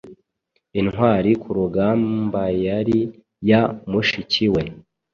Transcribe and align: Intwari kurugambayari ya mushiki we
Intwari 0.79 1.31
kurugambayari 1.41 2.99
ya 3.49 3.61
mushiki 3.91 4.45
we 4.53 4.63